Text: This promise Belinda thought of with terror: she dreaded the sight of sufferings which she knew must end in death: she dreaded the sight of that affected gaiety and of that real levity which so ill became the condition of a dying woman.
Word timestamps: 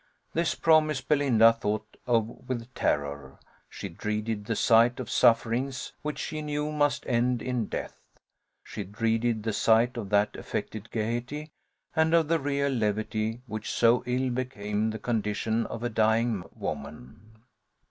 This 0.33 0.55
promise 0.55 0.99
Belinda 0.99 1.53
thought 1.53 1.95
of 2.07 2.27
with 2.49 2.73
terror: 2.73 3.37
she 3.69 3.87
dreaded 3.87 4.45
the 4.45 4.55
sight 4.55 4.99
of 4.99 5.11
sufferings 5.11 5.93
which 6.01 6.17
she 6.17 6.41
knew 6.41 6.71
must 6.71 7.05
end 7.05 7.39
in 7.39 7.67
death: 7.67 7.99
she 8.63 8.83
dreaded 8.83 9.43
the 9.43 9.53
sight 9.53 9.97
of 9.97 10.09
that 10.09 10.35
affected 10.35 10.89
gaiety 10.89 11.51
and 11.95 12.15
of 12.15 12.29
that 12.29 12.39
real 12.39 12.69
levity 12.71 13.41
which 13.45 13.69
so 13.69 14.01
ill 14.07 14.31
became 14.31 14.89
the 14.89 14.97
condition 14.97 15.67
of 15.67 15.83
a 15.83 15.89
dying 15.89 16.43
woman. 16.55 17.43